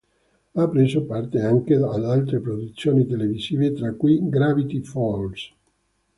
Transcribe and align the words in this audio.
Ha 0.55 0.67
preso 0.67 1.03
parte 1.05 1.41
anche 1.41 1.75
ad 1.75 2.03
altre 2.03 2.39
produzioni 2.39 3.05
televisive 3.05 3.71
tra 3.71 3.93
cui 3.93 4.17
"Gravity 4.29 4.81
Falls". 4.81 5.53